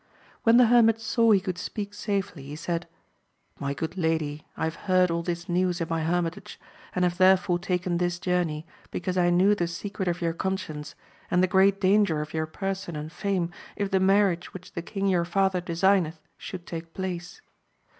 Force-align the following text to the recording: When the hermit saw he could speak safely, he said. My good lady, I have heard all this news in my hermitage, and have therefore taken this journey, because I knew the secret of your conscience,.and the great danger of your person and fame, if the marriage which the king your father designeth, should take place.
When 0.41 0.57
the 0.57 0.65
hermit 0.65 0.99
saw 0.99 1.29
he 1.29 1.39
could 1.39 1.59
speak 1.59 1.93
safely, 1.93 2.41
he 2.41 2.55
said. 2.55 2.87
My 3.59 3.75
good 3.75 3.95
lady, 3.99 4.47
I 4.57 4.63
have 4.63 4.73
heard 4.89 5.11
all 5.11 5.21
this 5.21 5.47
news 5.47 5.79
in 5.79 5.87
my 5.89 6.01
hermitage, 6.01 6.59
and 6.95 7.03
have 7.05 7.19
therefore 7.19 7.59
taken 7.59 7.99
this 7.99 8.17
journey, 8.17 8.65
because 8.89 9.15
I 9.15 9.29
knew 9.29 9.53
the 9.53 9.67
secret 9.67 10.07
of 10.07 10.19
your 10.19 10.33
conscience,.and 10.33 11.43
the 11.43 11.45
great 11.45 11.79
danger 11.79 12.19
of 12.19 12.33
your 12.33 12.47
person 12.47 12.95
and 12.95 13.11
fame, 13.11 13.51
if 13.75 13.91
the 13.91 13.99
marriage 13.99 14.55
which 14.55 14.73
the 14.73 14.81
king 14.81 15.05
your 15.05 15.23
father 15.23 15.61
designeth, 15.61 16.19
should 16.35 16.65
take 16.65 16.95
place. 16.95 17.41